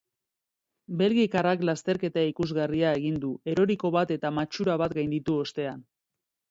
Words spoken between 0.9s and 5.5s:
Belgikarrak lasterketa ikusgarria egin du, eroriko bat eta matxura bat gainditu